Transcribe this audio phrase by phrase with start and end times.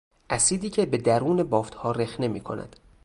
[0.29, 2.75] اسیدی که به درون بافتها رخنه میکند